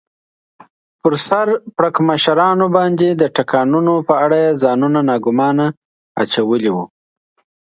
پر 0.99 1.13
سر 1.27 1.47
پړکمشرانو 1.75 2.65
باندې 2.75 3.07
د 3.13 3.23
ټکانونو 3.35 3.93
په 4.07 4.13
اړه 4.23 4.37
یې 4.45 4.59
ځانونه 4.63 4.99
ناګومانه 5.09 5.65
اچولي 6.21 6.71
و. 6.73 6.77